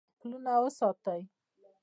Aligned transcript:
پلونه 0.19 0.53
وساتئ 0.63 1.21